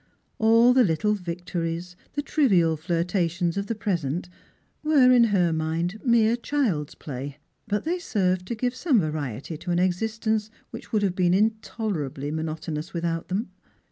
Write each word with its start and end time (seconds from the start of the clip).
All 0.39 0.73
the 0.73 0.81
li_ttl(3 0.83 1.15
victories, 1.19 1.95
the 2.13 2.23
trivial 2.23 2.75
flirtations 2.75 3.55
of 3.55 3.67
the 3.67 3.75
present, 3.75 4.29
were, 4.81 5.11
in 5.11 5.25
her 5.25 5.53
mind, 5.53 5.99
mere 6.03 6.35
child's 6.35 6.95
play; 6.95 7.37
but 7.67 7.83
they 7.83 7.99
served 7.99 8.47
to 8.47 8.55
give 8.55 8.73
some 8.73 8.99
variety 8.99 9.57
to 9.57 9.69
an 9.69 9.77
existence 9.77 10.49
which 10.71 10.91
would 10.91 11.03
have 11.03 11.15
been 11.15 11.35
intolerably 11.35 12.31
monotonous 12.31 12.95
with 12.95 13.05
out 13.05 13.27
them. 13.27 13.51